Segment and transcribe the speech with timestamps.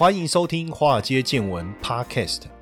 [0.00, 2.44] 欢迎收听《华尔街见闻》Podcast。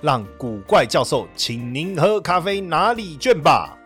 [0.00, 3.77] 让古怪教授请您喝咖啡拿礼券吧。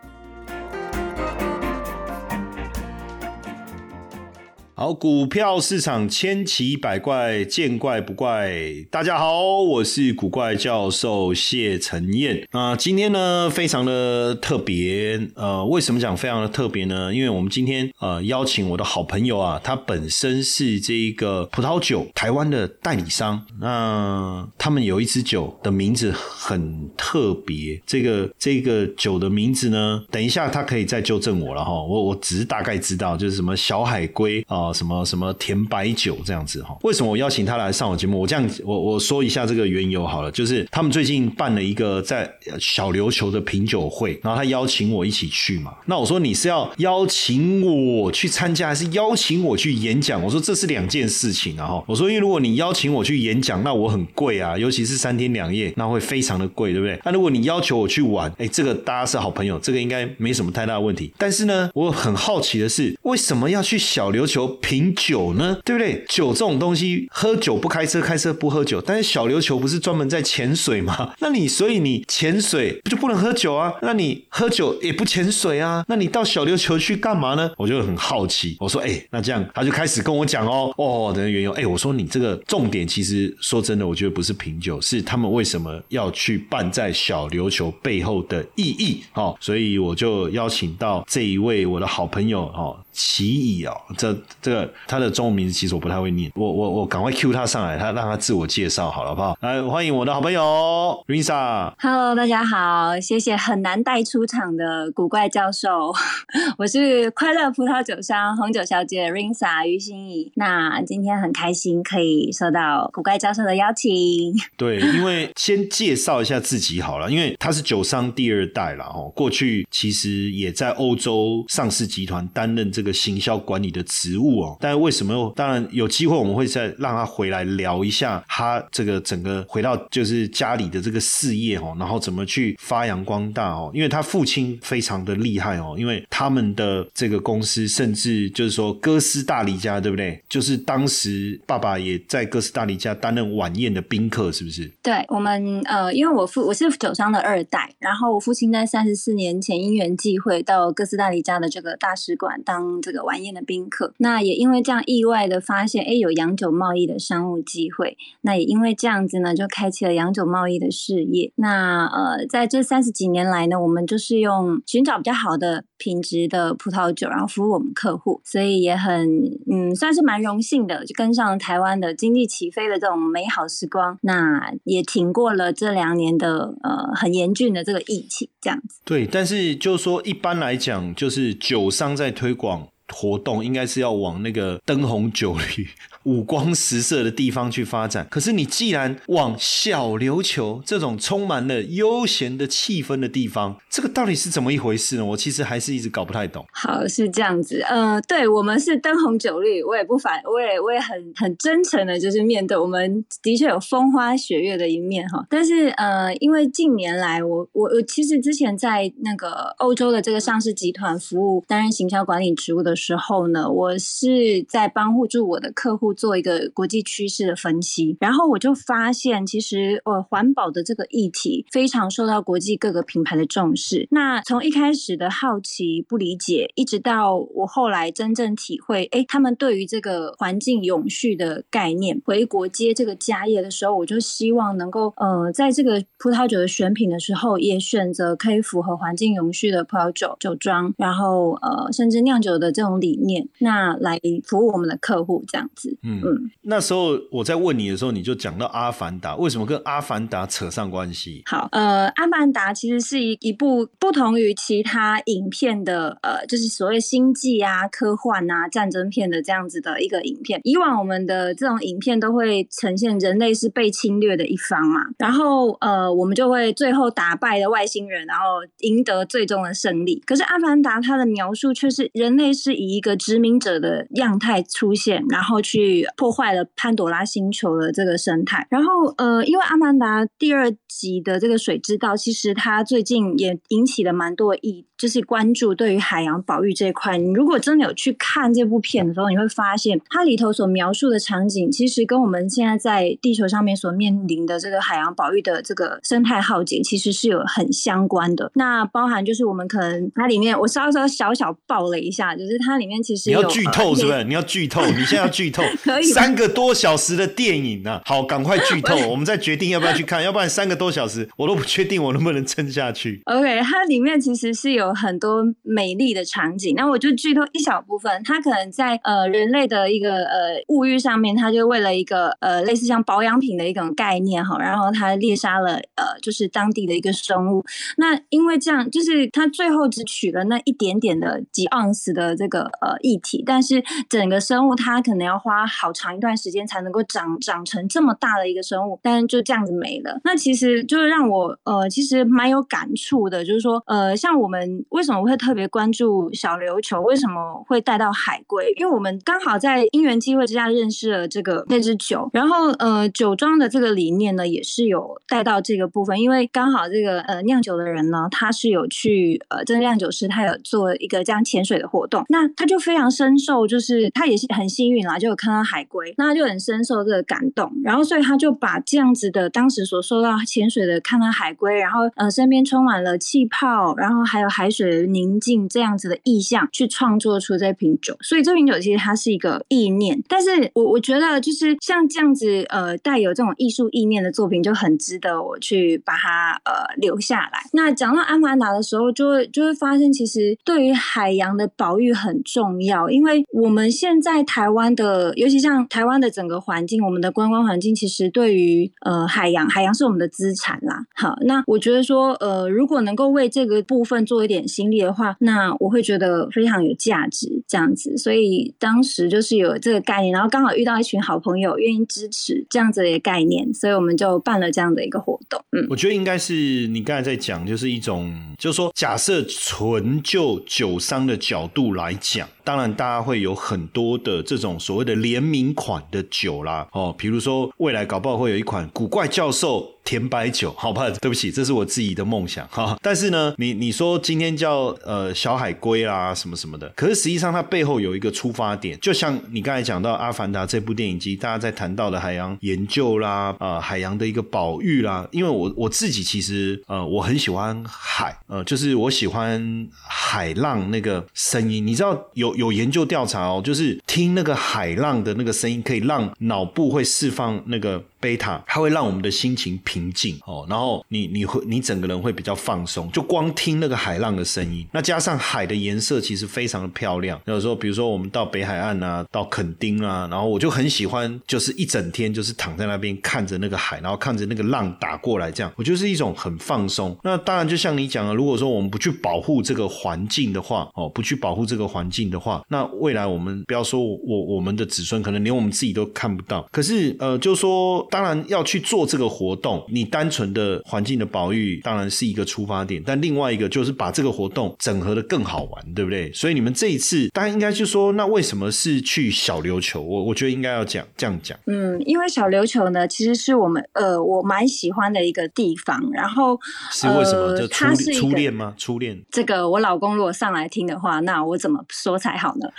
[4.83, 8.51] 好，股票市场千奇百怪，见怪不怪。
[8.91, 12.45] 大家好，我是古怪教授谢承彦。
[12.51, 15.29] 啊，今天呢非常的特别。
[15.35, 17.15] 呃，为什么讲非常的特别呢？
[17.15, 23.41] 因为我们今天呃邀请我的好朋友啊，他本身是这一个葡萄酒台湾的代理商。
[23.61, 31.71] 那他们有一支酒的名字很特别，这个这个酒的名字呢，等一下他可以再纠正我了哈。
[31.71, 34.72] 我我只是大概知道，就是什么小海龟啊。
[34.73, 36.75] 什么什么甜白酒这样子哈？
[36.81, 38.19] 为什么我邀请他来上我节目？
[38.19, 45.73] 我这样我我说一下这个缘由好了，就是他们最近办了一个在小琉球的品酒会，然后他邀请我一起去嘛。
[45.85, 50.21] 那我说你是要邀请我去参加，还是邀请我去演讲？
[50.21, 51.83] 我说这是两件事情啊哈。
[51.87, 56.99] 我说因为如果你邀请我去演讲，那我很贵啊，尤其是三天两夜，那会非常的贵，对不对？
[57.03, 61.11] 那如果你要求我去玩，哎，这个大家是好朋友，这个应该没什么太大的问题。
[61.17, 64.52] 但是呢，我很好奇的是，为什么要去小琉球？
[64.61, 66.03] 品酒呢，对不对？
[66.07, 68.81] 酒这种东西，喝酒不开车，开车不喝酒。
[68.81, 71.13] 但是小琉球不是专门在潜水吗？
[71.19, 73.73] 那你所以你潜水就不能喝酒啊？
[73.81, 75.83] 那你喝酒也不潜水啊？
[75.89, 77.51] 那你到小琉球去干嘛呢？
[77.57, 78.57] 我就很好奇。
[78.59, 81.51] 我说，哎，那这样他就开始跟我讲哦， 哦的缘由。
[81.53, 89.35] 哎，我说你这个重点其实说真的，我觉得不是品酒，是他们为什么要去办在小琉球背后的意义哦。
[89.39, 94.13] 所以我就邀请到这一位我的好朋友哦，奇异哦，这。
[94.41, 99.37] 这个他的中文名字其实我不太会念，我我我赶快 Q 他上来，他让他自我介绍好了，好不好？
[99.39, 101.71] 来欢迎我的好朋友 Risa。
[101.79, 105.93] Hello，大家好，谢谢很难带出场的古怪教授，
[106.59, 110.29] 我是快乐葡萄酒商红酒小姐 Risa 于心怡。
[110.35, 114.33] 那今天很开心可以收到古怪教授的邀请。
[114.57, 124.57] 对，因为先介绍一下自己好了，因为他是酒商第二代了哦，过去其实也在欧洲上市集团担任这个个行销管理的职务哦。
[124.59, 125.33] 但是为什么？
[125.35, 133.71] 当然有机会，我们会再让他回来聊一下他这个整个回到就是家里的这个事业哦，然后怎么去发扬光大哦。
[133.73, 140.21] 因为他父亲非常的厉害哦，因为他们的这个公司甚至就是说哥斯达黎加，对不对？
[140.27, 144.71] 就是当时爸爸也在哥斯达黎加担任晚宴的宾客，是不是？
[144.81, 154.23] 对，我们呃，因为我父我是酒商的二代，然后我父亲在三十四年前因缘际会到哥斯达黎加的这个大使馆当这个晚宴的宾客，那。
[154.23, 157.97] 也因为这样意外的发现，哎，有洋酒贸易的商务机会。
[158.21, 161.33] 那也因为这样子呢，就开启了洋酒贸易的事业。
[161.35, 168.21] 那呃，在这三十几年来呢，我们就是用寻找比较好的品质的葡萄酒，然后服务我们客户。
[168.23, 173.99] 所以也很嗯，算是蛮荣幸的，就跟上台湾的经济起飞的这种美好时光。
[174.03, 178.79] 那也挺过了这两年的呃很严峻的这个疫情，这样子。
[178.85, 182.62] 对，但是就是说，一般来讲，就是酒商在推广。
[182.89, 185.67] 活动应该是要往那个灯红酒绿。
[186.03, 195.05] 五光十色的地方去发展，可是你既然往小琉球这种充满了悠闲的气氛的地方，这个到底是怎么一回事呢？
[195.05, 196.45] 我其实还是一直搞不太懂。
[196.51, 205.25] 好，是这样子，呃，对我们是灯红酒绿，我也不反，我也我也很很真诚的，就是面对我们的确有风花雪月的一面哈。
[205.29, 215.93] 但是呃，因为近年来我我我其实之前在那个欧洲的这个上市集团服务担任行销管理职务的时候呢，我是在帮助我的客户。
[215.93, 223.87] 做一个国际趋势的分析，然后我就发现，其实呃，环保的这个议题非常受到国际各个品牌的重视。
[223.91, 245.77] 那从一开始的好奇、不理解，一直到我后来真正体会，哎，他们对于这个环境永续的概念，回国接这个家业的时候，我就希望能够呃，在这个葡萄酒的选品的时候，也选择可以符合环境永续的葡萄酒酒庄，然后呃，甚至酿酒的这种理念，那来服务我们的客户这样子。
[245.83, 251.21] 嗯嗯，那时候我在问你的时候，你就讲到《阿凡达》，为什么跟《阿凡达》扯上关系？
[251.25, 260.39] 好，呃，《阿凡达》其实是一一部不同于其他影片的，呃，就是所谓星际啊、科幻啊、战争片的这样子的一个影片。
[260.43, 268.23] 以往我们的这种影片都会呈现人类是被侵略的一方嘛，然后呃，我们就会最后打败了外星人，然后
[268.59, 270.01] 赢得最终的胜利。
[270.05, 278.47] 可是《阿凡达》它的描述却是人类是以一个殖民者的样态出现，然后去破坏了潘朵拉星球的这个生态。
[278.49, 284.65] 然后呃，因为《阿曼达》第二集的这个水之道，其实它最近也引起了蛮多意。
[284.83, 298.29] 就是关注对于海洋保育这一块，你如果真的有去看这部片的时候，你会发现它里头所描述的场景，其实跟我们现在在地球上面所面临的这个海洋保育的这个生态浩劫，其实是有很相关的。
[298.35, 304.03] 那包含就是我们可能它里面，我稍稍小小爆了一下，就是它里面其实你要剧透是不是？
[304.03, 304.65] 你要剧透？
[304.65, 305.41] 你现在要剧透？
[305.63, 307.79] 可以三个多小时的电影呢？
[307.85, 313.01] 好，赶快剧透，我们再决定要不要去看，要不然三个多小时我都不确定我能不能撑下去。
[313.05, 314.72] OK，它里面其实是有。
[314.73, 318.01] 很多美丽的场景，那我就剧透一小部分。
[318.03, 327.43] 它可能在呃人类的一个呃物欲上面，它就为了一个呃类似像保养品的一种概念哈，然后它猎杀了呃就是当地的一个生物。
[327.77, 339.99] 那因为这样，就是它最后只取了那一点点的几盎司的这个呃液体，但是整个生物它可能要花好长一段时间才能够长长成这么大的一个生物，但是就这样子没了。
[340.03, 344.52] 那其实就是让我呃其实蛮有感触的，就是说呃像我们。
[344.69, 346.81] 为什么我会特别关注小琉球？
[346.81, 348.53] 为什么会带到海龟？
[348.57, 355.99] 因为我们刚好在因缘机会之下认识了这个那只酒，然后呃酒庄的这个理念呢，也是有带到这个部分。
[355.99, 374.42] 因为刚好这个呃酿酒的人呢，他是有去呃这个酿酒师，他有做一个这样潜水的活动，那他就非常深受，就是他也是很幸运啦，就有看到海龟，那他就很深受这个感动，然后所以他就把这样子的当时所受到潜水的看到海龟，然后呃身边充满了气泡，然后还有海。
[374.43, 380.03] 海水的宁静这样子的意象去创作出这瓶酒，所以这瓶酒其实它是一个意念。
[380.09, 387.39] 但是我我觉得就是像这样子呃带有这种艺术意念的作品就很值得我去把它呃留下来。
[387.53, 400.83] 那讲到阿凡达的时候，就会就会发现其实对于海洋的保育很重要，因为我们现在台湾的，尤其像台湾的整个环境，我们的观光环境其实对于呃海洋，海洋是我们的资产啦。
[400.93, 404.43] 好，那我觉得说呃如果能够为这个部分做一点。
[404.53, 407.97] 心力的话，那我会觉得非常有价值，这样子。
[407.97, 415.43] 所以当时就是有这个概念，然后刚好遇到一群好朋友愿意支持这样子的概念，所以我们就办了这样的一个活动。
[415.53, 422.27] 嗯，我觉得应该是你刚才在讲，就是一种，就是说，假设纯就酒商的角度来讲。
[422.43, 430.89] 当然，大家会有很多的这种所谓的联名款的酒啦，哦，比如说未来搞不好会有一款古怪教授甜白酒，好吧？
[431.01, 432.77] 对不起，这是我自己的梦想哈。
[432.81, 445.07] 但是呢，你你说今天叫呃小海龟啦什么什么的，可是实际上它背后有一个出发点，就像你刚才讲到《阿凡达》这部电影机，大家在谈到的海洋研究啦，啊，海洋的一个保育啦。
[445.11, 452.32] 因为我我自己其实呃我很喜欢海，呃，就是我喜欢海浪那个声音，你知道有。
[452.35, 457.83] 有研究调查哦，就是听那个海浪的那个声音，可以让脑部会释放那个。
[458.03, 467.17] 贝塔，它会让我们的心情平静哦，然后你你会你整个人会比较放松，就光听那个海浪的声音，那加上海的颜色其实非常的漂亮。
[467.23, 476.93] 有时候比如说我们到北海岸啊，到垦丁啊，然后我就很喜欢，就是一整天就是躺在那边看着那个海，然后看着那个浪打过来，这样我就是一种很放松。
[477.03, 486.47] 那当然就像你讲的，如果说我们不去保护这个环境的话，哦，不去保护这个环境的话，那未来我们不要说我我们的子孙，可能连我们自己都看不到。
[486.51, 487.53] 可是呃，就说。
[487.89, 496.11] 当然要去做这个活动，你单纯的环境的保育当然是一个出发点，但另外一个就是把这个活动整合的更好玩，对不对？
[496.11, 499.81] 所以你们这一次，大家应该就说，那为什么是去小琉球？
[499.81, 501.37] 我我觉得应该要讲这样讲。
[501.45, 505.79] 嗯，因为小琉球呢，其实是我们呃我蛮喜欢的一个地方。
[505.91, 506.39] 然后
[506.71, 507.37] 是为什么？
[507.37, 508.53] 就初初恋吗？
[508.57, 509.03] 初恋？
[509.11, 512.49] 这个我老公如果上来听的话，那我怎么说才好呢？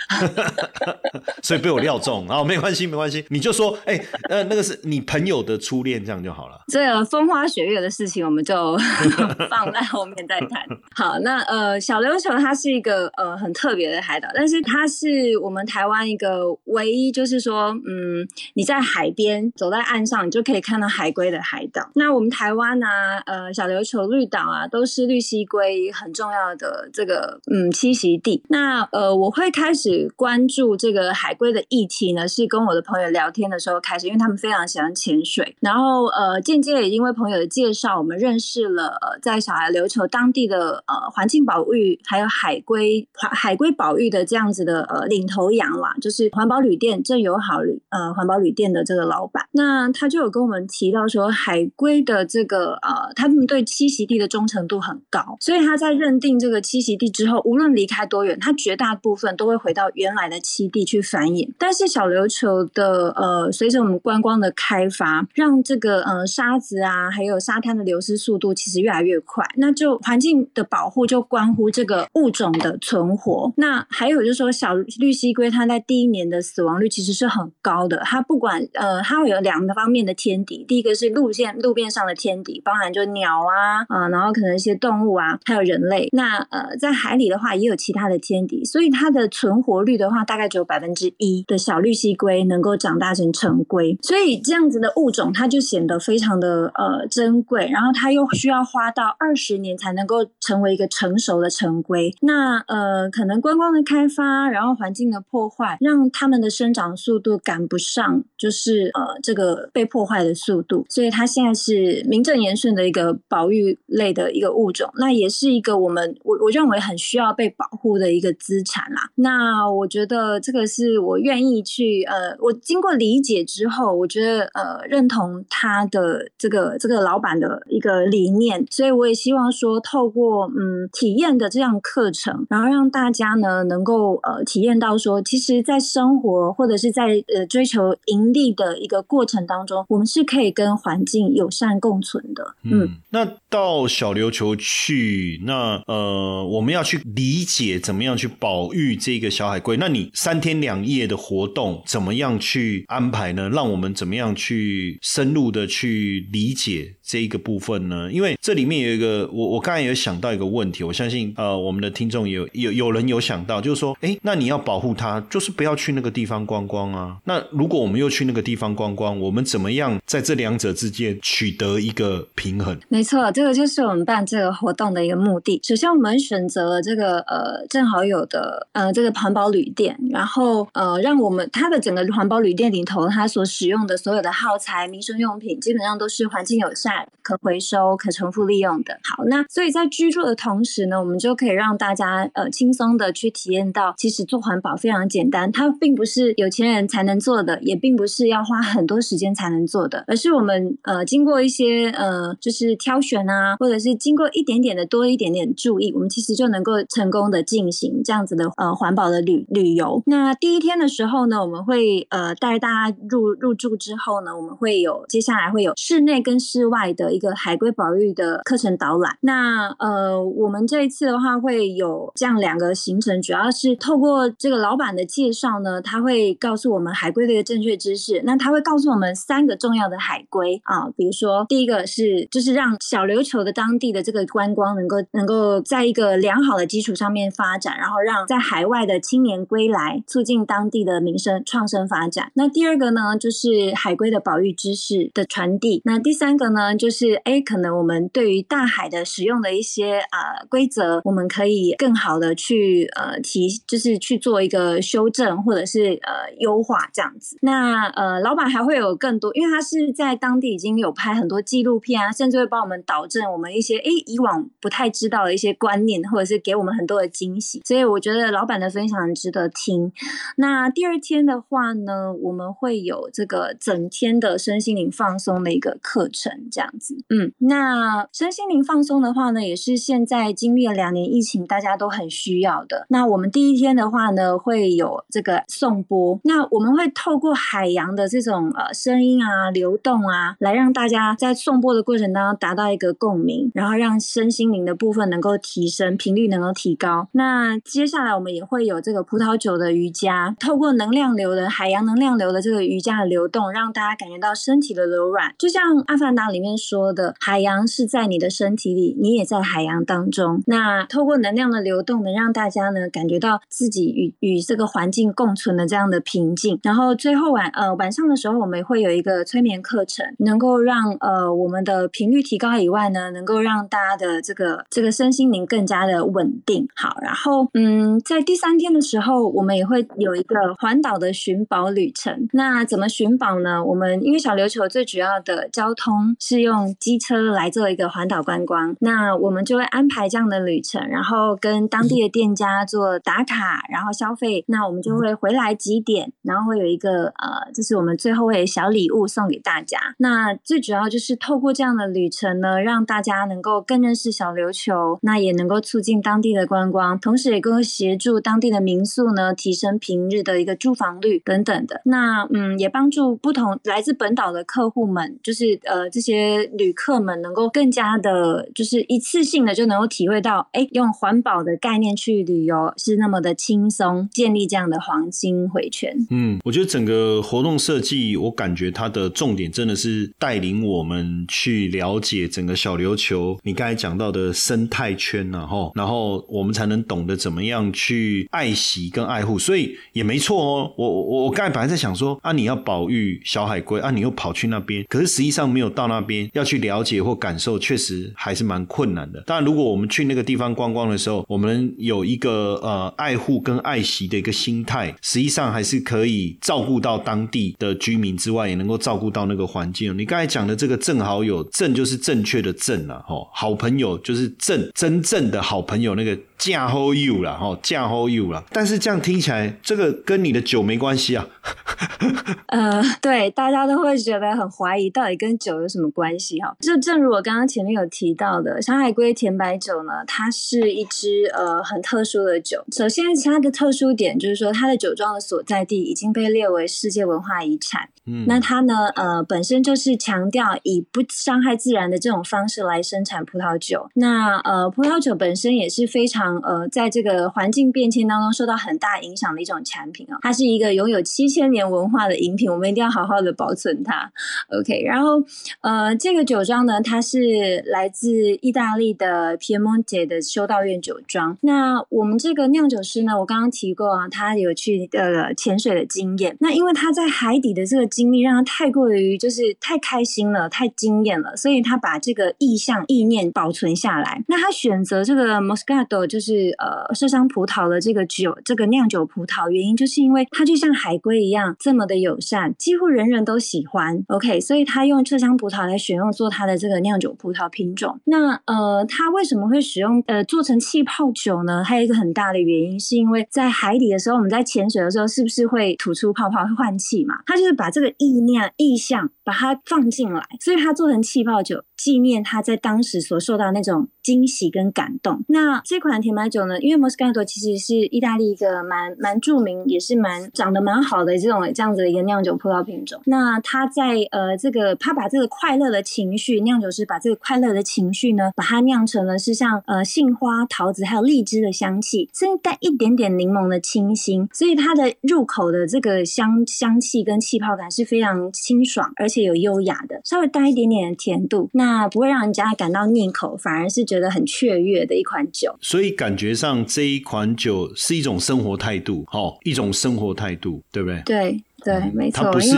[1.43, 5.25] 所以被我料中，然后没关系，没关系，你就说，哎，呃，那个是你朋。
[5.25, 6.61] 友的初恋这样就好了。
[6.67, 8.77] 这个风花雪月的事情，我们就
[9.49, 10.63] 放在后面再谈。
[10.93, 21.89] 好，那呃，小琉球它是一个呃很特别的海岛，但是它是我们台湾一个唯一，就是说，嗯，你在海边走在岸上，你就可以看到海龟的海岛。
[21.95, 28.43] 那我们台湾啊，呃，小琉球绿岛啊，都是绿蜥龟很重要的这个嗯栖息地。
[28.49, 47.59] 那呃，我会会开始关注这个海龟的议题呢，是跟我的朋友聊天的时候开始，因为他们非常喜欢潜水，然后呃，间接也因为朋友的介绍，我们认识了呃，在小孩琉球当地的呃环境保育还有海龟海龟保育的这样子的呃领头羊啦，就是环保旅店正友好
[47.89, 61.49] 呃环保旅店的这个老板，那他就有跟我们提到说，海龟的这个呃，他们对栖息地的忠诚度很高，所以他在认定这个栖息地之后，无论离开多远，他绝大部分都会回到原来的栖地去繁衍。
[61.57, 69.45] 但是小琉球的呃，随着我们观光的开发，让这个呃沙子啊，还有沙滩的流失速度其实越来越快。
[69.57, 73.53] 那就环境的保护就关乎这个物种的存活。
[73.57, 77.97] 那还有就是说，小绿蜥龟它在第一年的死亡率其实是很高的。
[78.05, 86.09] 它不管呃，它会有两个方面的天敌，第一个是路线路边上的天敌，包含就鸟啊啊，然后可能一些动物啊，还有人类。
[86.11, 93.97] 那呃，在海里的话也有其他的天敌，所以它的存活率的话，大概只有百分之一的小绿蜥龟能够长大成成龟。
[94.01, 97.69] 所以这样子的物种，它就显得非常的呃珍贵。
[97.71, 102.13] 然后它又需要花到二十年才能够成为一个成熟的成龟。
[102.21, 110.85] 那呃，可能观光的开发，然后环境的破坏，让它们的生长速度赶不上，就是呃这个被破坏的速度。
[110.89, 114.89] 所以它现在是名正言顺的一个保育类的一个物种。
[114.97, 119.04] 那也是一个我们我我认为很需要被保护的一个资产啦。
[119.15, 142.55] 那我觉得这个是我愿意去呃，我经过理解之后，我觉得呃认同他的这个这个老板的一个理念，所以我也希望说透过嗯体验的这样课程，然后让大家呢能够呃体验到说，其实，在生活或者是在呃追求盈利的一个过程当中，我们是可以跟环境友善共存的。
[142.63, 149.77] 嗯，那到小琉球去，那呃我们要去理解怎么样去保育这个小海龟。
[149.77, 153.49] 那你三天两夜的活动怎么样去安排呢？
[153.49, 158.11] 让我们怎么样去深入的去理解这一个部分呢？
[158.11, 167.17] 因为这里面有一个，我我刚才有想到一个问题，我相信呃我们的听众有有有人有想到，就是说，哎，那你要保护它，就是不要去那个地方观光啊。
[167.25, 172.77] 那如果我们又去那个地方观光，我们怎么样在这两者之间取得一个平衡？
[172.89, 175.59] 没错，这个就是我们办这个活动的一个目的。
[175.63, 188.99] 首先，我们选择了这个呃正好有的呃这个环保旅店，然后呃让我们它的整个环保旅店里头，它所使用的所有的耗材、民生用品，基本上都是环境友善、可回收、可重复利用的。
[189.03, 210.03] 好，那所以在居住的同时呢，我们就可以让大家呃轻松的去体验到，其实做环保非常简单，它并不是有钱人才能做的，也并不是要花很多时间才能做的，而是我们呃经过一些呃就是挑选啊，或者是经过一点点的多一点点注意，我们其实就能够成功的进行这样子的呃环保的旅旅游。
[210.05, 219.17] 那第一天的时候呢，我们会呃带大家入入住之后呢，我们会有接下来会有室内跟室外的一个海龟保育的课程导览。
[219.21, 228.21] 那呃我们这一次的话会有这样两个行程，主要是透过这个老板的介绍呢，他会告诉我们海龟的一个正确知识。
[228.23, 242.31] 那他会告诉我们三个重要的海龟啊，比如说第一个是就是让小琉球的当地的这个观光能够能够在一个良好的基础上面发展，然后让在海外的青年归来，促进当地的民生创生发展。
[242.35, 245.81] 那第二个呢，就是海龟的保育知识的传递。
[245.85, 257.37] 那第三个呢，就是哎，可能我们对于大海的使用的一些呃规则，我们可以更好的去呃提，就是去做一个修正或者是呃优化这样子。
[257.41, 267.61] 那呃，老板还会有更多，因为他是在当地已经有拍很多纪录片啊，甚至会帮我们导正我们一些哎以往不太知道的一些观念，或者是给我们很多的惊喜。
[267.65, 269.91] 所以我觉得老板的分享很值得听。
[270.37, 276.95] 那第二天的话呢，我们会有这个整天的身心灵放松的一个课程，这样子。
[277.09, 282.85] 嗯，那身心灵放松的话呢，也是现在经历了两年疫情，大家都很需要的。
[282.89, 297.07] 那我们第一天的话呢，会有这个颂钵，那我们会透过海洋的这种呃声音啊、流动啊，来让大家在颂钵的过程当中达到一个共鸣，然后让身心灵的部分能够提升，频率能够提高。
[297.13, 310.41] 那接下来我们也会有这个葡萄酒的瑜伽，透过能量流的海洋能量流的这个瑜伽的流动，让大家感觉到身体的柔软，就像《阿凡达》里面说的，海洋是在你的身体里，你也在海洋当中。
[310.47, 316.59] 那透过能量的流动，能让大家呢感觉到自己与与这个环境共存的这样的平静。
[316.63, 326.67] 然后最后晚呃晚上的时候，我们会有一个催眠课程，能够让呃我们的频率提高以外呢，能够让大家的这个这个身心灵更加的稳定。
[326.75, 332.27] 好，然后嗯，在第三天的时候，我们也会有一个环岛的寻宝旅程。
[332.33, 333.63] 那怎么寻宝呢？
[333.63, 344.43] 我们因为小琉球最主要的交通是用机车来做一个环岛观光，那我们就会安排这样的旅程，然后跟当地的店家做打卡，然后消费。
[344.47, 349.79] 那我们就会回来几点，然后会有一个呃，就是我们最后会有小礼物送给大家。
[349.97, 361.81] 那最主要就是透过这样的旅程呢，让大家能够更认识小琉球，那也能够促进当地的观光，同时也更协助当地的民宿呢提升平日的一个住房率等等的。
[361.85, 366.24] 那嗯，也帮助不同来自本岛的客户们，就是呃这些
[366.57, 375.95] 旅客们能够更加的，就是一次性的就能够体会到，哎，用环保的概念去旅游是那么的轻松，建立这样的黄金回圈。
[376.09, 390.73] 嗯，我觉得整个活动设计，我感觉它的重点真的是带领我们去了解整个小琉球，你刚才讲到的生态圈然后然后我们才能懂得怎么样去爱惜跟爱护，所以也没错哦。
[390.77, 399.21] 我我我刚才本来在想说啊，你要保育小海龟啊，你又跑去那边，可是实际上没有到那边要去了解或感受，确实还是蛮困难的。
[399.25, 409.97] 当然，如果我们去那个地方观光的时候，我们有一个呃爱护跟爱惜的一个心态，实际上还是可以照顾到当地的居民之外，也能够照顾到那个环境。
[409.97, 416.17] 你刚才讲的这个正好有正就是正确的正了吼，好朋友就是正真正的好朋友那个。
[416.37, 421.27] 嫁 hold you 了哈，嫁 hold you 了，但是这样听起来，这个跟你的酒没关系啊。
[422.47, 426.55] 呃，对，大家都会觉得很怀疑，到底跟酒有什么关系哈？
[426.59, 432.63] 就正如我刚刚前面有提到的，小海龟甜白酒呢，它是一支呃很特殊的酒。
[432.71, 437.89] 首先，它的特殊点就是说，它的酒庄的所在地已经被列为世界文化遗产。
[438.07, 443.89] 嗯，那它呢，呃，本身就是强调以不伤害自然的这种方式来生产葡萄酒。
[443.95, 446.24] 那呃，葡萄酒本身也是非常。
[446.43, 454.11] 呃，在这个环境变迁当中受到很大影响的一种产品啊，它是一个拥有七千年文化的饮品，我们一定要好好的保存它。
[454.49, 455.21] OK，然后
[455.61, 458.09] 呃，这个酒庄呢，它是来自
[458.41, 461.37] 意大利的 Piemonte 的修道院酒庄。
[461.41, 466.37] 那我们这个酿酒师呢，我刚刚提过啊，他有去呃潜水的经验。
[466.39, 474.23] 那因为他在海底的这个经历，让他太过于就是太开心了，太惊艳了，所以他把这个意象意念保存下来。
[474.27, 476.45] 那他选择这个 Moscato 就是。
[476.57, 484.03] 呃，麝香葡萄的这个酒，这个酿酒葡萄，原因就是因为它就像海龟一样这么的友善，几乎人人都喜欢。
[484.07, 487.99] OK，所以他用麝香葡萄来选用做它的这个酿酒葡萄品种。
[488.05, 491.63] 那呃，它为什么会使用呃做成气泡酒呢？
[491.63, 497.15] 还有一个很大的原因，是因为在海底的时候，我们在潜水的时候，是不是会吐出泡泡，会换气嘛？
[497.25, 505.23] 它就是把这个意念意象把它放进来，所以它做成气泡酒，纪念他在当时所受到那种惊喜跟感动。
[505.29, 506.59] 那这款甜白酒呢？
[506.59, 513.01] 因为 Moscato 其实是意大利一个蛮蛮著名，也是蛮长得蛮好的这种这样子的一个酿酒葡萄品种。
[513.05, 524.29] 那它在呃这个，它把这个快乐的情绪，酿酒师把这个快乐的情绪呢，把它酿成了是像呃杏花、桃子还有荔枝的香气，甚至带一点点柠檬的清新。
[524.31, 535.55] 所以它的入口的这个香香气跟气泡感是非常清爽，而且有优雅的，稍微带一点点的甜度，那不会让人家感到腻口，反而是觉得很雀跃的一款酒。
[535.61, 536.55] 所以感觉上。
[536.65, 541.01] 这一款酒是一种生活态度，哦，一种生活态度，对不对？
[541.05, 542.23] 对对，没错。
[542.23, 542.55] 它不是，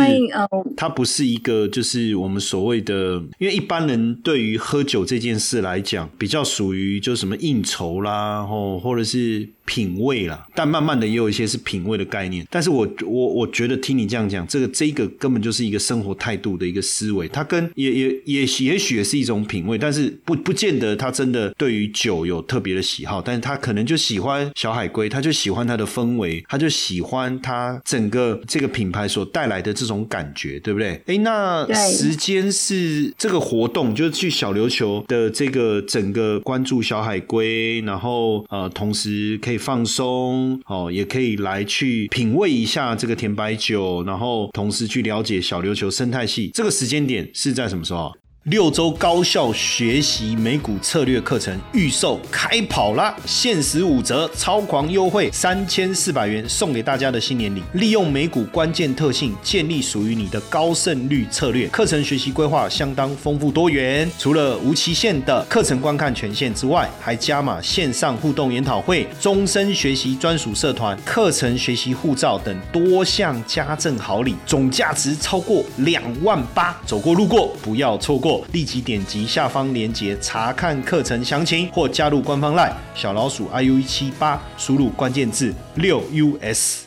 [0.75, 9.49] 它不是一个，就是我们所谓的，因为一般人对于喝酒这件事来讲，比较属于就什么应酬啦，哦，或者是。
[9.67, 12.47] 品味啦，但慢慢的也有一些是品味的概念。
[12.49, 17.27] 但是我我我觉得听你这样讲，这个这个根本就是一个生活态度的一个思维。
[17.27, 23.21] 它跟也也也也许也是一种品味，但是不不见得他真的对于酒有特别的喜好。
[23.21, 31.01] 但是他可能就喜欢小海龟，他就喜欢它的氛围，他就喜欢它整个这个品牌所带来的这种感觉，对不对？
[31.07, 46.51] 哎，那时间是这个活动，就是去小琉球的这个整个关注小海龟，然后呃，同时可放松哦，也可以来去品味一下这个甜白酒，然后同时去了解小琉球生态系。
[46.53, 48.11] 这个时间点是在什么时候？
[48.47, 53.13] 六周高效学习美股策略课程预售开跑啦！
[53.25, 57.61] 限时五折，超狂优惠，三千四百元送给大家的新年礼。
[57.73, 61.67] 利用美股关键特性，建立属于你的高胜率策略。
[61.67, 76.73] 课程学习规划相当丰富多元，除了无期限的课程观看权限之外，还加码线上互动研讨会、终身学习专属社团、课程学习护照等多项家政好礼，总价值超过两万八。
[76.85, 86.01] 走过路过不要错过，立即点击下方链接查看课程详情，或加入官方 LINE 小老鼠 iu 一七八，输入关键字六
[86.41, 86.85] us。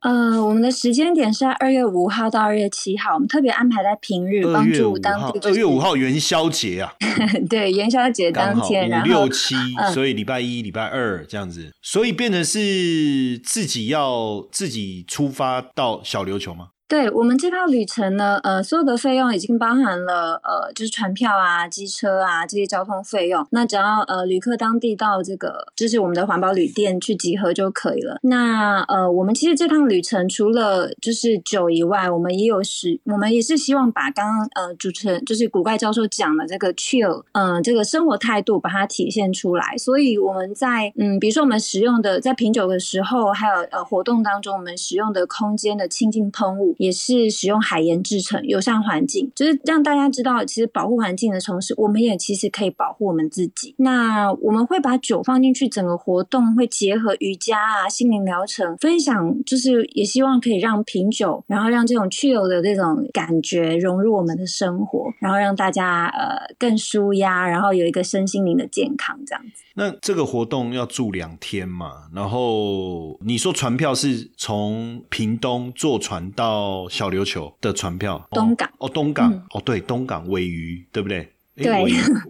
[0.00, 5.38] 呃，我们的时间点是在二月五号到二月七号，我们特别安排在平日，帮助当地。
[5.44, 6.92] 二月五号元宵节啊，
[7.48, 9.54] 对，元宵节当天，五六七，
[9.94, 16.70] 所以礼拜一、礼拜二这样子，所以变成是自己要自己出发到小琉球吗？
[16.92, 23.46] 对我们这趟旅程呢，呃，所有的费用已经包含了，呃，就是船票啊、机车啊这些交通费用。
[23.50, 28.18] 那只要呃旅客当地到这个就是我们的环保旅店去集合就可以了。
[28.24, 39.74] 那呃，我们其实这趟旅程除了就是酒以外，我们也有使，我们也是希望把刚刚呃主持人就是古怪教授讲的这个 chill，嗯，这个生活态度把它体现出来。
[39.78, 46.76] 所以我们在嗯，比如说我们使用的在品酒的时候，还有呃活动当中，我们使用的空间的清净喷雾。
[46.82, 53.72] 也是使用海盐制成，友善环境，就是让大家知道，其实保护环境的同时，我们也其实可以保护我们自己。
[53.78, 69.62] 那我们会把酒放进去，整个活动会结合瑜伽啊、心灵疗程分享，就是也希望可以让品酒，然后让这种去油的这种感觉融入我们的生活，然后让大家呃更舒压，然后有一个身心灵的健康这样子。
[69.74, 72.08] 那这个活动要住两天嘛？
[72.12, 78.70] 然后你说船票是从屏东坐船到小琉球的船票，东港。
[78.78, 79.32] 哦，东港。
[79.50, 81.28] 哦，对，东港尾鱼，对不对？
[81.54, 81.66] 对，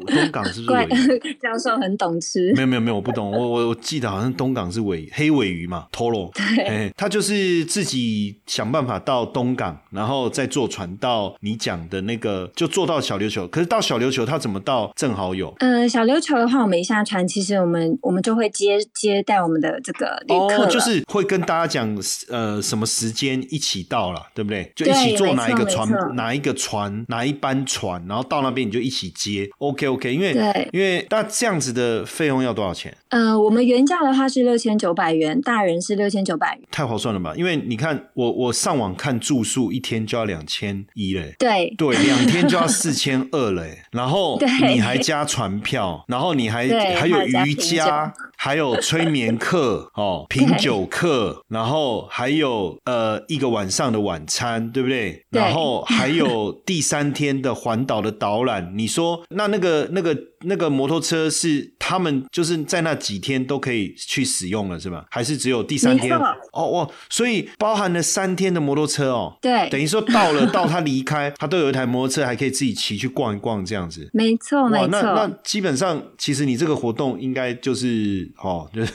[0.06, 1.18] 东港是不是？
[1.40, 2.52] 教授很懂吃。
[2.54, 3.30] 没有没有没有，我不懂。
[3.30, 6.32] 我我我记得好像东港是尾黑尾鱼嘛，Toro。
[6.34, 13.46] 对，他就是自己想办法到东港，然后再坐船到你讲的那个，就坐到小琉球。
[13.46, 14.92] 可是到小琉球他怎么到？
[14.96, 15.54] 正好有。
[15.60, 21.96] 呃，小琉球的话，我们一下船，其实我们我们就会接接待我们的这个旅客，就是会跟大家讲
[22.28, 24.72] 呃什么时间一起到了，对不对？
[24.74, 29.12] 就一起坐哪一个船，哪一个船，哪一班船，然后到那边你就一起。
[29.30, 32.94] 接 OK OK，因为对因为那这样子的费用要多少钱？
[33.08, 37.34] 呃，我们原价的话是六千九百元，大人是六千九百元，太划算了吧？
[37.36, 48.12] 因为你看，我我上网看住宿一天就要两千一嘞，对对，两天就要四千二嘞，然后你还加船票，然后你还还有瑜伽。
[48.44, 55.24] 还有催眠课 哦，品酒课，然后还有呃一个晚上的晚餐，对不对？
[55.30, 58.72] 然后还有第三天的环岛的导览。
[58.76, 60.12] 你说那那个那个
[60.44, 65.04] 那个摩托车是他们就是在那几天都可以去使用了，是吧？
[65.10, 66.16] 还是只有第三天？
[66.16, 69.36] 哦哦，所以包含了三天的摩托车哦。
[69.40, 74.08] 对，等于说到了到他离开，他都有一台摩托车，还可以自己骑去逛一逛这样子。
[74.12, 74.86] 没错，没错。
[74.88, 78.30] 那那基本上，其实你这个活动应该就是。
[78.42, 78.92] 哦，就是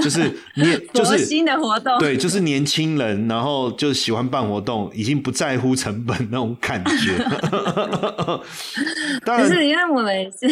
[0.02, 0.20] 就是
[0.56, 7.16] 年， 就是新的活动，对，就是年轻人，然后就喜欢办活动，已经不在乎成本那种感觉。
[9.24, 10.46] 当然，是因为我们是，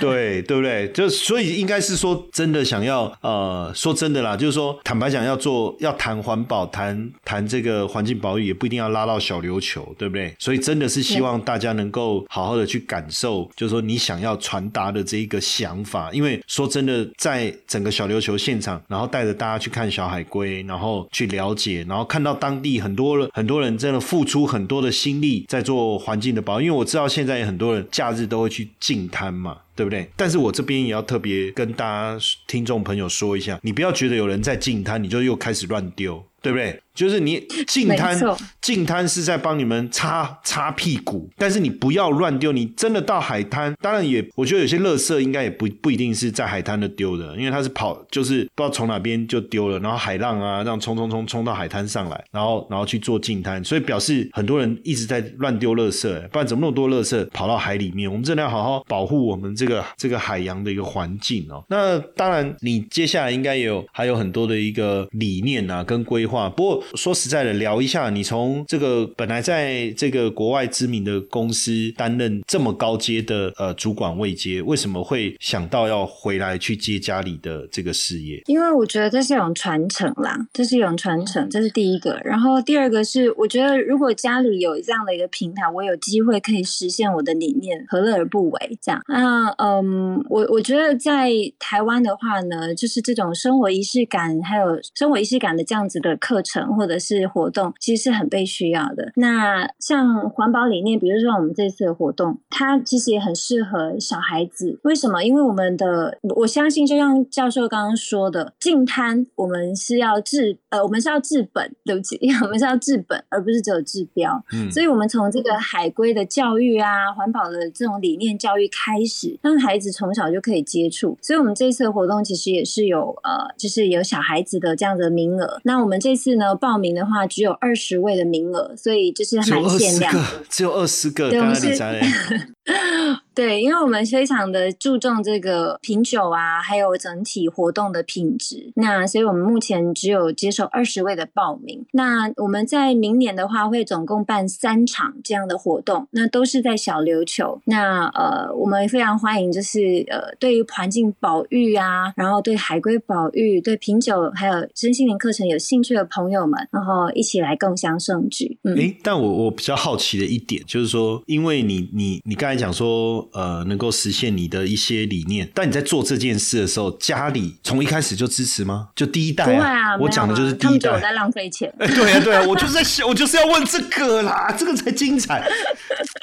[0.00, 0.90] 对对不对？
[0.92, 10.34] 就所以应该是说，真的想要呃，说真的啦，就是说，坦白讲，要做要谈环保，谈谈这个环境保育，也不一定要拉到小琉球，对不对？
[10.38, 16.80] 所以真的是希望大家能够好好的去感受，就是说你想要传达的这一个想法，因为说真。
[16.80, 30.10] 的在整个小琉球现场，然后带着大家去看小海龟，然后去了解，然后看到当地很多人很多人真的付出很多的心力在做环境的保，因为我知道现在很多人假日都会去净摊嘛，对不对？
[30.16, 36.24] 但是我这边也要特别跟大家听众朋友说一下，你不要觉得有人在净摊，你就又开始乱丢。
[36.42, 36.80] 对不对？
[36.94, 38.18] 就是你净滩，
[38.60, 42.52] 净滩是在帮你们擦擦屁股，但是你不要乱丢。
[42.52, 58.10] 你真的到海滩，当然也，我觉得有些垃圾应该也不不一定是在海滩的丢的，因为它是跑，就是不知道从哪边就丢了，然后海浪啊，这样冲冲冲冲到海滩上来，然后然后去做净滩，所以表示很多人一直在乱丢垃圾，不然怎么那么多垃圾跑到海里面？
[58.10, 61.62] 我们真的要好好保护我们这个这个海洋的一个环境哦。
[61.68, 66.20] 那当然，你接下来应该也有还有很多的一个理念啊，跟规。
[66.20, 66.48] 划。
[66.50, 78.42] 不过说实在的，聊一下，你从这个本来在这个国外知名的公司担任这么高阶的呃主管位阶，为什么会想到要回来去接家里的这个事业？
[78.46, 82.20] 因为我觉得这是一种传承啦，这是一种传承，这是第一个。
[82.24, 88.78] 然后第二个是，我觉得如果家里有这样的一个平台，我有机会可以实现我的理念，何乐而不为？
[88.80, 99.12] 这样，那嗯，我我觉得在台湾的话呢，就是这种生活仪式感，还有生活仪式感的这样子的课程或者是活动，其实是很被需要的。
[99.16, 104.78] 那像环保理念，比如说我们这次的活动，它其实也很适合小孩子。
[104.84, 105.22] 为什么？
[105.22, 114.42] 因为我们的我相信，就像教授刚刚说的，净滩我们是要治，呃，我们是要治本，对不起， 我们是要治本，而不是只有治标。
[114.52, 121.16] 嗯，所以我们从这个海龟的教育啊，环保的这种理念教育开始，让孩子从小就可以接触。
[121.22, 125.60] 所以我们这次的活动其实也是有呃，就是有小孩子的这样的名额。
[125.64, 129.44] 那我们这次呢，报名的话只有二十位的名额，所以就是蛮
[129.78, 132.00] 限量，只有二十个，刚刚你才。
[133.40, 138.70] 对，因为我们非常的注重这个品酒啊，还有整体活动的品质。
[138.76, 141.86] 那所以我们目前只有接受二十位的报名。
[141.92, 147.58] 那我们在明年的话，会总共办三场这样的活动，那都是在小琉球。
[147.64, 158.58] 那呃，我们非常欢迎，就是呃，对于环境保育啊，然后对海龟保育、对品酒还有身心灵课程有兴趣的朋友们，然后一起来共享盛举。
[158.64, 163.26] 嗯，哎，但我我比较好奇的一点就是说，因为你你你刚才讲说。
[163.32, 168.88] 呃，能够实现你的一些理念，但你在做这件事的时候，家里从一开始就支持吗？
[168.94, 170.90] 就第一代啊，我讲的就是第一代。
[170.90, 171.72] 我在浪费钱。
[171.78, 175.48] 哎，对啊，对啊，我就是在想， 我就是要问这个啦，这个才精彩。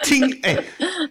[0.03, 0.57] 听，哎，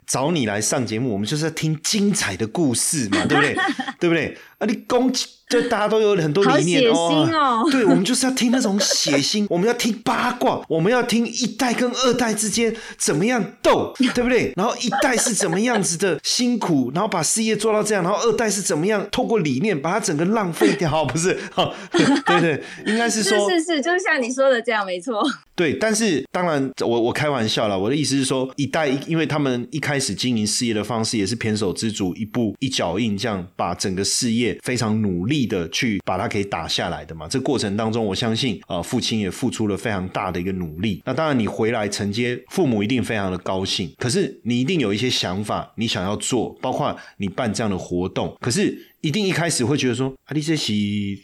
[0.07, 3.57] 找你来上节目，我们就是要听精彩的故事嘛，对不对？
[4.01, 4.37] 对不对？
[4.59, 5.27] 啊，你攻击。
[5.49, 14.53] 就大家都有很多理念哦， 对，我们就是要听那种血腥， 我们要听八卦，我们要听一代跟二代之间怎么样斗， 对不对？
[14.57, 21.39] 然后一代是怎么样子的辛苦，然后把事业做到这样，然后二代是怎么样透过理念把它整个浪费掉，不是？
[21.93, 25.23] 对对，应该是说，是是，就是像你说的这样，没错。
[25.55, 27.79] 对，但是当然，我我开玩笑了。
[27.79, 37.27] 我的意思是说，一代，因为他们一开始经营事业的方式也是偏手之主，一步一脚印，这样把整个事业非常努力的去把它给打下来的嘛。
[37.29, 41.03] 这过程当中，我相信啊，父亲也付出了非常大的一个努力。
[41.05, 43.93] 那当然，你回来承接，父母一定非常的高兴。
[43.99, 48.37] 可是你一定有一些想法，你想要做，包括你办这样的活动。
[48.41, 48.93] 可是。
[49.03, 50.73] 一定一开始会觉得说，啊，你这是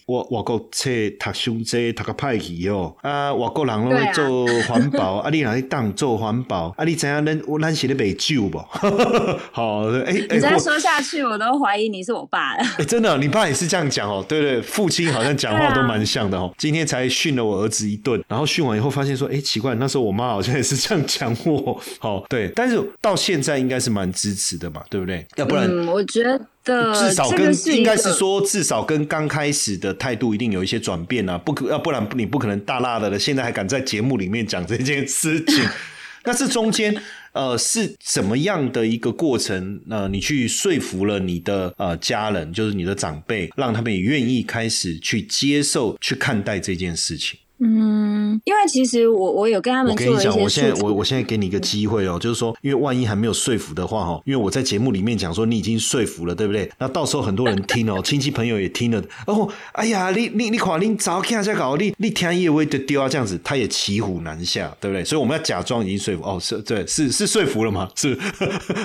[0.07, 6.73] 我外国册读胸这读个派去哦，啊，外国人拢做环保， 啊，你哪里当做环保？
[6.77, 8.59] 啊，你怎样咱我咱写的美酒不？
[9.51, 12.63] 好，哎，你再说下去，我都怀疑你是我爸了。
[12.79, 14.25] 哎，真的，你爸也是这样讲哦。
[14.29, 16.53] 对对，父亲好像讲话都蛮像的哦。
[16.59, 21.81] 今天才训了我儿子一顿，然后训完以后发现说，哎，奇怪，那时候我妈好像也是这样讲我。
[21.99, 25.27] 好，对，但是到现在应该是蛮支持的嘛，对不对？
[25.37, 26.41] 要不然，我觉得。
[26.65, 31.37] 至少跟应该是说，至少跟刚开始的态度一定有一些转变啊！
[31.37, 35.65] 不可要不然你不可能大辣的了现在还敢在节目里面讲这件事情。
[36.25, 36.97] 那这中间
[37.33, 39.81] 呃是怎么样的一个过程？
[39.91, 47.41] 呃，你去说服了你的呃家人，就是你的长辈，让他们也愿意开始去接受、去看待这件事情。
[47.65, 56.69] 嗯，因为其实我我有跟他们，我跟你讲，我现在我我现在给你一个机会哦，就是说，因为万一还没有说服的话哈，因为我在节目里面讲说你已经说服了，对不对？
[56.79, 65.05] 那到时候很多人听哦， 亲戚朋友也听了，哦，哎呀，你你你看你早看下搞，你你听叶威的丢啊，这样子他也骑虎难下，对不对？
[65.05, 67.89] 所以我们要假装已经说服，哦，是对，是是说服了吗？
[67.95, 68.19] 是，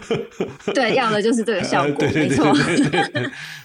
[0.76, 2.54] 对，要的就是这个 效果，没错。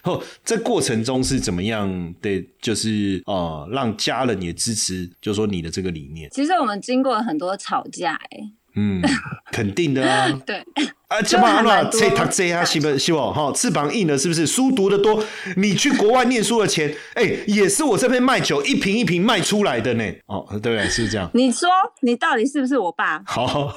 [0.03, 2.43] 后在过程中是怎么样的？
[2.63, 5.02] 就是呃，让家人也支持。
[5.21, 8.39] 就说你的这个理念，其实我们经过了很多吵架，哎，
[8.75, 9.01] 嗯，
[9.53, 10.65] 肯定的啊，对。
[11.13, 12.99] 啊，翅膀了，这他这啊， 是不？
[12.99, 13.19] 是不？
[13.33, 14.47] 哈，翅膀硬了，是不是？
[14.47, 15.23] 书读的多，
[15.59, 20.05] 你去国外念书的钱，哎，也是我这边卖酒一瓶一瓶卖出来的呢。
[20.27, 20.89] 哦，对不对？
[20.89, 21.31] 是这样。
[21.35, 21.69] 你说
[22.01, 23.23] 你到底是不是我爸？
[23.27, 23.71] 好，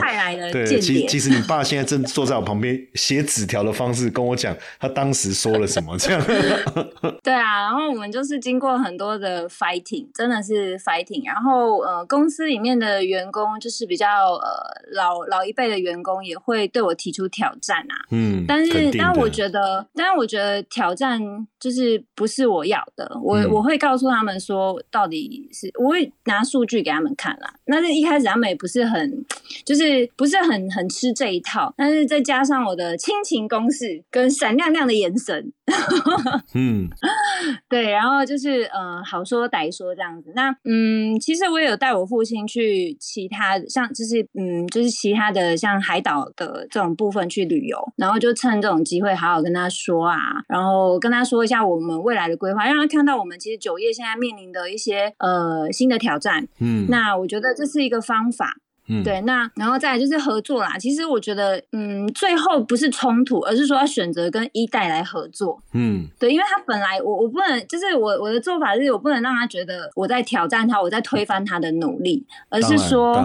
[0.00, 5.98] 派来的对，其其实你爸现在正坐在我旁边，写纸条的方式跟我讲，他当时说了什么？
[5.98, 6.24] 这样。
[7.24, 11.26] 对啊，然后我们就是经过很多的 fighting，真的是 fighting。
[11.26, 14.46] 然后呃，公司里面的员工就是比较呃
[14.92, 16.70] 老老一辈的员工也会。
[16.76, 21.18] 对我提出挑战啊，嗯，但是但我觉得，但是我觉得挑战
[21.58, 27.54] 就是不是我要的，我我会告诉他们说，到底是我会拿数据给他们看啦。
[27.64, 29.24] 那是一开始他们也不是很，
[29.64, 35.50] 就是不是很很吃这一套，但是再加上我的亲情攻势跟闪亮亮的眼神，
[36.54, 36.88] 嗯，
[37.68, 40.32] 对，然后就是嗯，好说歹说这样子。
[40.34, 50.16] 那嗯，其实我也有带我父亲去其他像就是嗯，就是其他的像海岛的这种部分去旅游，然后就趁这种机会好好跟他说啊，
[50.48, 56.46] 然后跟他说一下我们未来的规划，让他看到我们其实酒业现在面临的一些呃新的挑战。
[56.60, 58.54] 嗯，那我觉得这是一个方法。
[58.88, 60.78] 嗯，对，那然后再来就是合作啦。
[60.78, 65.60] 其实我觉得，嗯，最后不是冲突，而是说要选择跟一代来合作。
[65.72, 73.24] 嗯，对，因为他本来我我不能，就是我我的做法是我不能让他觉得我在挑战他，我在推翻他的努力，而是说。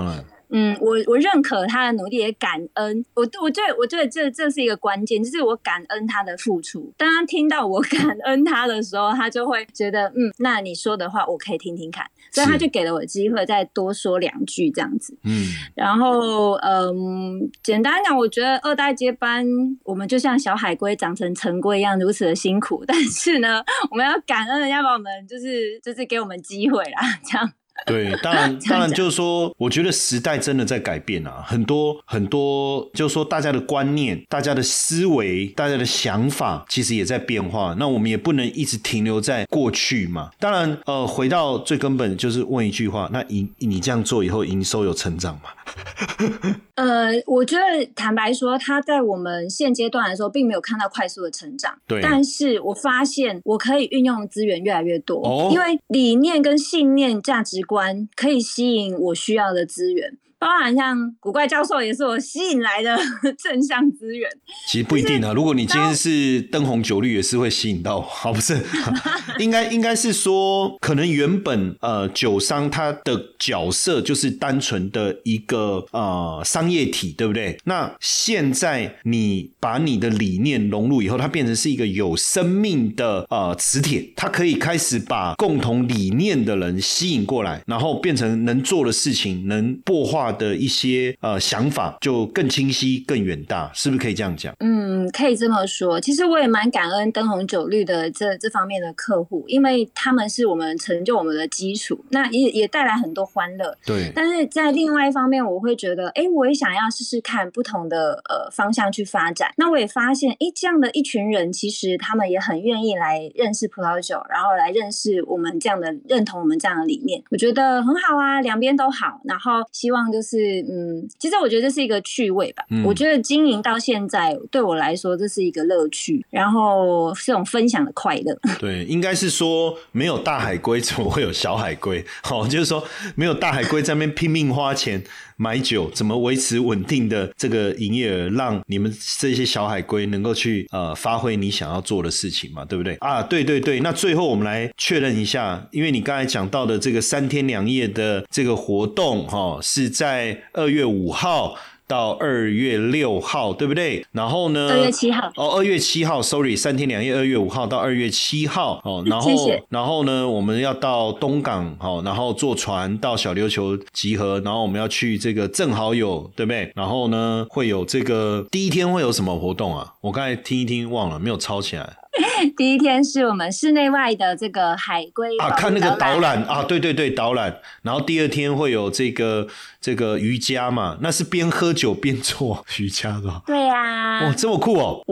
[0.54, 3.06] 嗯，我我认可他的努力，也感恩。
[3.13, 6.91] 我我觉得，我觉得这这是一个关键，就是我感恩他的付出。
[6.97, 12.06] 当他听到我 感恩他的时候，他就会觉得，嗯，那你说的话我可以听听看。
[12.31, 15.17] 所以他就给了我机会，再多说两句这样子。
[15.23, 19.45] 嗯，然后嗯，简单讲，我觉得二代接班，
[19.83, 22.83] 我们就像小海龟长成成龟一样，如此的辛苦。
[22.87, 27.51] 但是呢，我们要感恩人家把我们，就是就是给我们机会啦，这样。
[27.87, 37.75] 对，当然，当然就是说，我觉得时代真的在改变啊，很多很多，就是说大家的观念、大家的思维、大家的想法，其实也在变化。
[37.79, 40.29] 那我们也不能一直停留在过去嘛。
[40.39, 45.49] 当然，呃，回到最根本，就是问一句话：那营你这样做以后，营收有成长吗？
[46.75, 51.77] 呃，我觉得坦白说，他在我们现阶段的时候，并没有看到快速的成长。
[51.88, 60.17] 对，但是我发现我可以运用资源越来越多，因为理念跟信念、价值观可以吸引我需要的资源。
[60.41, 62.97] 包含像古怪教授也是我吸引来的
[63.38, 64.27] 正向资源。
[64.67, 68.01] 其实不一定啊，如果你今天是灯红酒绿，也是会吸引到。
[68.01, 68.60] 好，不是，
[69.38, 77.56] 应该应该是说，可能原本呃酒商他的角色就是单纯的一个呃商业体，对不对？
[77.65, 90.30] 那现在你把你的理念融入以后，它变成是一个有生命的呃磁铁，它可以开始把共同理念的人吸引过来，然后变成能做的事情，能破化。
[90.31, 94.53] 的一些呃想法就更清晰、更远大，是不是可以这样讲？
[94.59, 95.99] 嗯，可以这么说。
[95.99, 103.77] 其实我也蛮感恩灯红酒绿的这这方面的客户，因为他们是我们成就我们的基础，那也也带来很多欢乐。
[103.85, 104.11] 对。
[104.15, 109.51] 但是在另外一方面，我会觉得，哎，我也想要试试看不同的呃方向去发展。
[109.57, 119.19] 那我也发现，哎，这样的一群人，其实他们也很愿意来认识葡萄酒，然后来认识我们这样的认同我们这样的理念，我觉得很好啊，两边都好。
[119.25, 120.20] 然后希望就。
[120.21, 122.63] 就是嗯，其实我觉得这是一个趣味吧。
[122.86, 128.39] 我觉得经营到现在对我来说，这是一个乐趣，然后是种分享的快乐。
[128.60, 132.05] 对，应该是说没有大海龟，怎么会有小海龟？
[132.21, 135.03] 好，就是说没有大海龟在那边拼命花钱。
[135.41, 143.23] 买酒怎么维持稳定的这个营业额，让你们这些小海龟能够去呃发挥你想要做的事情嘛，对不对啊？
[143.23, 151.58] 对对对，那最后我们来确认一下，因为你刚才讲到的这个三天两夜的这个活动哈，是在二月五号。
[151.91, 154.06] 到二月六号，对不对？
[154.13, 154.69] 然后呢？
[154.71, 159.04] 二月七号哦，二月七号，sorry，三天两夜，二月五号到二月七号哦。
[159.06, 159.30] 然后，
[159.67, 166.71] 然后呢，我们要到东港，好，然后坐船到小琉球集合，然后我们要去这个正好有，对不对？
[166.75, 169.93] 然后呢，会有这个第一天会有什么活动啊？
[169.99, 171.97] 我刚才听一听忘了，没有抄起来。
[172.58, 177.60] 第一天是我们室内外的这个海龟啊，看那个导览啊，对对对，导览。
[177.84, 179.47] 然后第二天会有这个
[179.80, 183.41] 这个瑜伽嘛，那是边喝酒边做瑜伽的。
[183.45, 185.04] 对呀，哇，这么酷哦，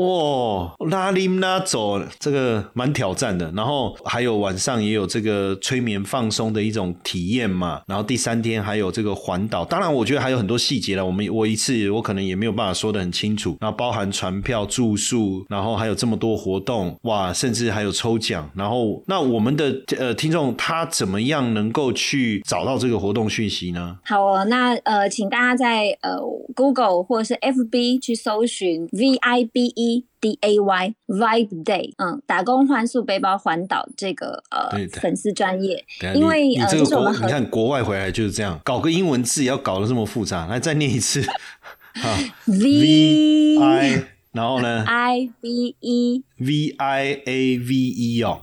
[0.80, 3.52] 哇，拉拎拉走，这个蛮挑战的。
[3.56, 7.82] 然后还有晚上也有这个催眠放松的一种体验嘛。
[7.88, 11.06] 然后第三天还有这个环岛，当然我觉得还有很多细节了。
[11.06, 13.58] 我们我一次我可能也没有办法说的很清楚。
[13.60, 16.98] 然后包含船票、住宿，然后还有这么多活动。
[17.04, 23.98] 哇，甚至还有抽奖，然后那我们的呃听众他怎么样能够去找到这个活动讯息呢？
[24.06, 26.18] 好哦，那呃，请大家在呃
[26.56, 34.70] Google 或者是 FB 去搜寻 V I B E D A Y Vibe Day，嗯，打工换宿背包环岛这个呃
[35.02, 35.84] 粉丝专业，
[36.16, 41.22] 因为你这个国你看国外回来就是这样，搞个英文字也要搞得这么复杂，来再念一次，
[42.04, 44.19] 啊 V I。
[44.32, 48.42] 然后呢？I V E V I A V E 哦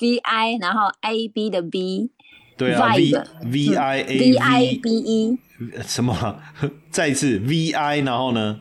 [0.00, 2.10] ，V I 然后 A B 的 B，
[2.56, 3.12] 对啊，V
[3.44, 5.38] V I A V I B E
[5.86, 6.40] 什么？
[6.90, 8.60] 再一次 V I 然后呢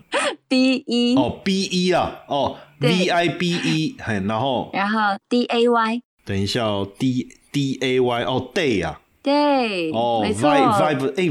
[0.50, 6.90] ？B E 哦 B E 啊哦 V I B E 嘿然后然后 D A Y 等一下哦
[6.98, 10.50] D D A Y 哦 Day 啊对，哦没错。
[10.50, 11.24] ，vibe vibe，哎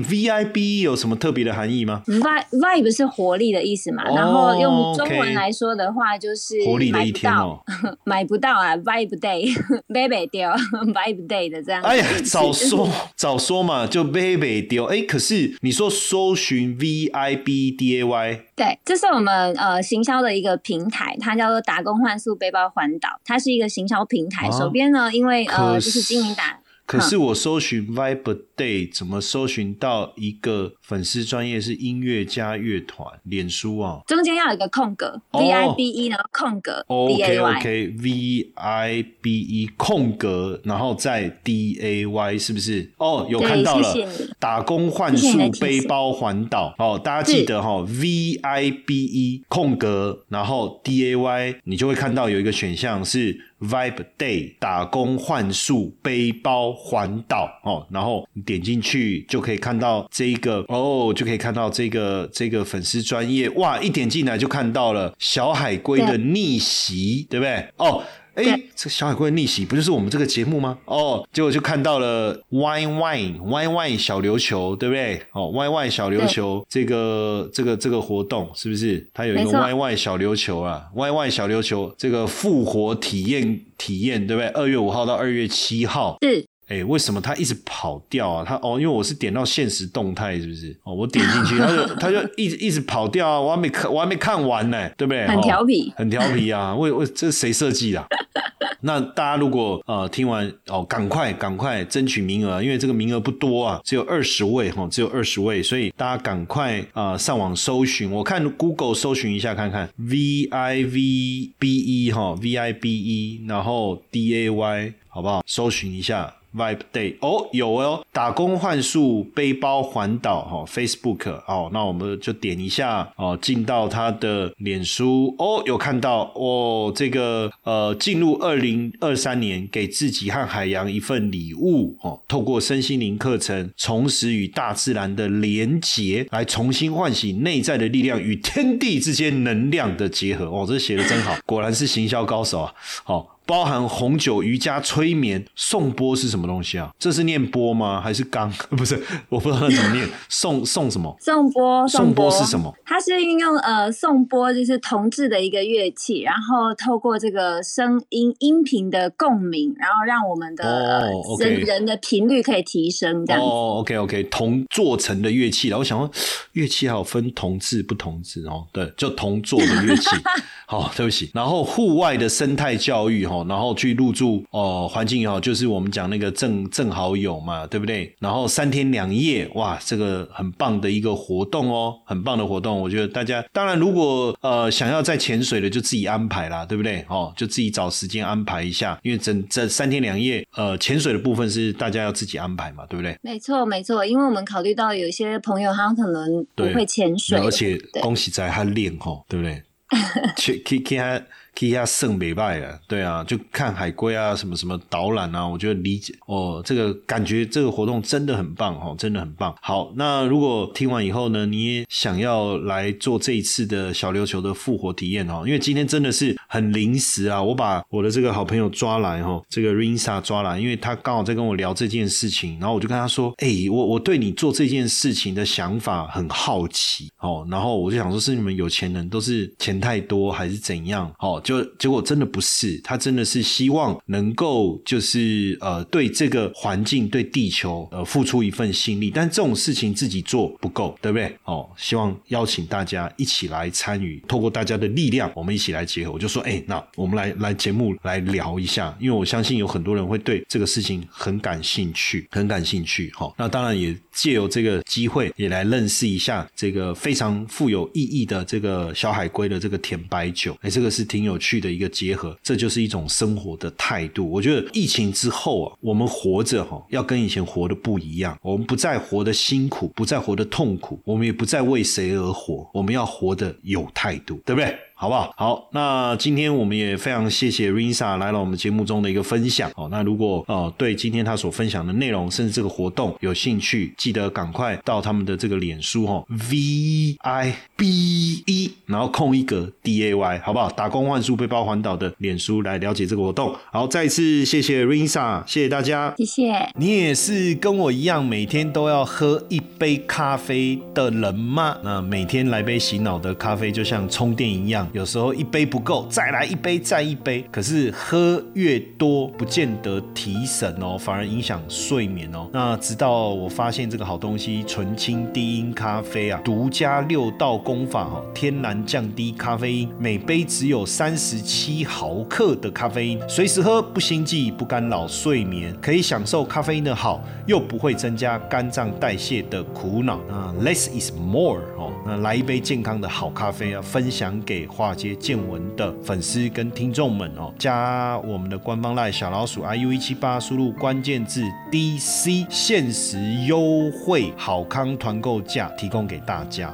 [0.44, 7.58] ，VIB 有什么特别的含义吗？vibe vibe 是活力的意思嘛，哦然后用中文来说的话，就是活力的一天买哦
[8.04, 12.06] 买不到啊，vibe day，baby 丢 vibe day 的这样哎呀。
[12.24, 14.84] 早说 早说嘛，就 baby 丢。
[14.84, 24.46] 哎，可是你说搜寻 V I B D A Y，对，这是我们呃行销的一个平台，它叫做打工换宿背包环岛，它是一个行销平台。
[24.46, 26.58] 啊手边呢，因为呃可就是经营打。
[26.88, 34.00] 可是我搜寻 Vibe Day 怎么搜寻到一个粉丝专业是音乐家乐团脸书啊。
[34.06, 35.38] 中间要有一个空格、哦。
[35.38, 37.58] V I B E，然后空格 A Y。
[37.58, 42.90] OK V I B E 空格，然后再 D A Y 是不是？
[42.96, 45.82] 哦，有看到了谢谢，打工换谢谢宿你的提醒。
[45.82, 46.74] 背包环岛。
[46.78, 67.68] 哦，大家记得哈、V I B E 空格，然后 D A Y，你就会看到有一个选项是 Vibe Day 打工换宿背包环岛哦，然后你点进去就可以看到这一个哦，就可以看到这个这个粉丝专业哇，一点进来就看到了小海龟的逆袭，对不对？
[67.78, 68.02] 哦。
[68.38, 70.78] 哎对，这小海龟的逆袭不就是我们这个节目吗？
[70.84, 75.20] 哦，结果就看到了 Wine Wine Wine Wine 小琉球，对不对？
[75.32, 79.04] 哦，Wine Wine 小琉球这个这个这个活动是不是？
[79.12, 84.48] 它有一个 Wine Wine 小琉球啊，Wine Wine 小琉球这个复活体验体验，对不对？
[84.50, 88.44] 二月五号到二月七号，是哎，为什么他一直跑掉啊？
[88.46, 90.76] 他哦，因为我是点到现实动态，是不是？
[90.84, 93.40] 哦，我点进去， 他就他就一直一直跑掉啊！
[93.40, 95.26] 我还没看，我还没看完呢，对不对？
[95.26, 96.74] 很哦调皮很调皮啊！
[96.76, 98.06] 为为这谁设计的啊？
[98.82, 114.92] 那大家如果呃听完哦，赶快赶快争取名额，因为这个名额不多啊，只有二十位哈、只有二十位，所以大家赶快啊、呃上网搜寻，我看 Google 搜寻一下看看 V I V B E 哈、V I B E，然后 D A Y
[115.08, 115.42] 好不好？
[115.46, 116.34] 搜寻一下。
[116.58, 125.34] Vibe Day 哦，有哦，打工换宿背包环岛哈、Facebook 哦，那我们就点一下哦，进到他的脸书。
[125.38, 140.46] 哦，有看到哦，这个呃，进入二零二三年，给自己和海洋一份礼物哦，透过身心灵课程，重拾与大自然的连结，来重新唤醒内在的力量与天地之间能量的结合。
[140.46, 146.90] 哦，这写的真好，果然是行销高手啊，好、包含红酒、瑜伽、催眠、颂钵是什么东西啊？
[146.98, 147.98] 这是念钵吗？
[147.98, 148.52] 还是刚？
[148.76, 150.06] 不是，我不知道它怎么念。
[150.28, 151.16] 颂颂什么？
[151.18, 152.70] 颂钵，颂钵钵是什么？
[152.84, 163.46] 它是运用呃颂钵，就是铜制的一个乐器，然后透过这个声音音频的共鸣，然后让我们的、人人的频率可以提升，这样子。
[163.48, 165.78] 哦，OK OK，铜做成的乐器了。
[165.78, 166.10] 我想说，
[166.52, 170.10] 乐器还有分铜制不铜制哦，对，就铜做的乐器。
[170.70, 171.30] 好、对不起。
[171.32, 178.14] 然后户外的生态教育哈、然后去入住哦、环境也好，就是我们讲那个正正好友嘛，对不对？
[178.18, 182.80] 然后三天两夜，哇，这个很棒的一个活动哦，很棒的活动。
[182.80, 187.04] 我觉得大家当然如果呃想要在潜水的就自己安排啦，对不对？
[187.08, 193.16] 哦，就自己找时间安排一下，因为整这三天两夜呃潜水的部分是大家要自己安排嘛，对不对？
[193.22, 199.62] 没错，没错，因为我们考虑到有一些朋友他可能不对会潜水，而且恭喜在他练吼，对不对？
[200.36, 201.18] 去去去他
[201.58, 209.54] 去他圣美拜啊，对啊，就看海龟啊，什么什么导览啊，我觉得理解哦，这个感觉这个活动真的很棒哦，真的很棒。
[209.60, 231.12] 好，那如果听完以后呢，你也想要来做这一次的小琉球的复活体验哦，因为今天真的是很临时啊，我把我的这个好朋友抓来哦，这个 Rinsa 抓来，因为他刚好在跟我聊这件事情，然后我就跟他说，哎、我我对你做这件事情的想法很好奇哦，然后我就想说，是你们有钱人都是钱太多还是怎样？
[231.18, 241.34] 哦，就结果真的不是，他真的是希望能够就是呃对这个环境、对地球呃付出一份心力，但这种事情自己做不够，对不对？
[241.44, 246.12] 哦，希望邀请大家一起来参与，透过大家的力量，我们一起来结合。
[246.12, 253.10] 我就说，哎、那我们来来节目来聊一下，因为我相信有很多人会对这个事情很感兴趣，很感兴趣。
[253.14, 260.54] 好、那当然也借由这个机会，也来认识一下这个非常富有意义的这个小海龟的这个甜白酒。
[260.60, 264.30] 哎，这个是挺有去的一个结合，这就是一种生活的态度。
[264.30, 274.76] 我觉得疫情之后啊，我们活着哈、要跟以前活的不一样，我们不再活得辛苦，不再活得痛苦，我们也不再为谁而活，我们要活得有态度，对不对？
[275.00, 275.32] 好不好？
[275.36, 279.88] 好，那今天我们也非常谢谢 Rinsa 来了我们节目中的一个分享哦。
[279.92, 290.68] 那如果呃对今天他所分享的内容，甚至这个活动有兴趣，记得赶快到他们的这个脸书哦，V I B E，然后空一格 D A Y，好不好？
[290.68, 293.54] 打工换数背包环岛的脸书来了解这个活动。
[293.70, 296.68] 好，再一次谢谢 Rinsa，谢谢大家，谢谢。
[296.74, 301.76] 你也是跟我一样每天都要喝一杯咖啡的人吗？
[301.84, 307.44] 那每天来杯洗脑的咖啡就像充电一样，有时候一杯不够，再来一杯，再一杯。
[307.50, 312.48] 可是喝越多，不见得提神哦，反而影响睡眠哦。
[312.52, 330.20] 那直到我发现这个好东西——纯青低音咖啡啊，独家六道功法哦，天然降低咖啡因，每杯只有三十七毫克的咖啡因，随时喝不心悸，不干扰睡眠，可以享受咖啡因的好，又不会增加肝脏代谢的苦恼。
[330.28, 343.18] 那 less is more 哦，那来一杯健康的好咖啡啊，分享给化街见闻的粉丝跟听众们哦，加我们的官方赖小老鼠 iu 一七八，输入关键字 DC，限时
[343.48, 346.72] 优惠好康团购价提供给大家。